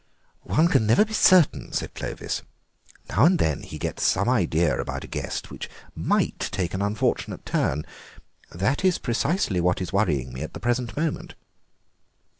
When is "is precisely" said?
8.83-9.61